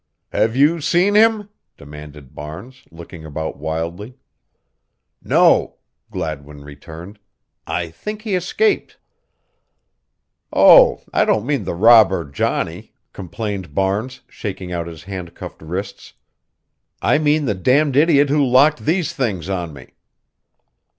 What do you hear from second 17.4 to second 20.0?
the damned idiot who locked these things on me."